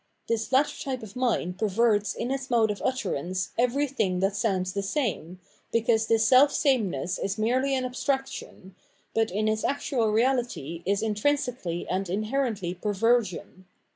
This 0.27 0.51
latter 0.51 0.81
type 0.81 1.03
of 1.03 1.15
mind 1.15 1.59
perverts 1.59 2.15
in 2.15 2.31
its 2.31 2.49
mode 2.49 2.71
of 2.71 2.81
utterance 2.83 3.51
everything 3.55 4.19
that 4.21 4.35
sounds 4.35 4.73
the 4.73 4.81
same, 4.81 5.39
because 5.71 6.07
this 6.07 6.25
self 6.25 6.51
sameness 6.51 7.19
is 7.19 7.37
merely 7.37 7.75
an 7.75 7.85
abstraction, 7.85 8.73
but 9.13 9.29
in 9.29 9.47
its 9.47 9.63
actual 9.63 10.07
reality 10.11 10.81
is 10.87 11.03
intrinsically 11.03 11.87
and 11.87 12.09
inherently 12.09 12.73
perversion. 12.73 13.67